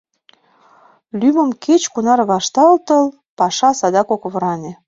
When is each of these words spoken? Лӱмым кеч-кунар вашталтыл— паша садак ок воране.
Лӱмым 1.19 1.49
кеч-кунар 1.63 2.19
вашталтыл— 2.31 3.05
паша 3.37 3.69
садак 3.79 4.09
ок 4.15 4.23
воране. 4.31 4.71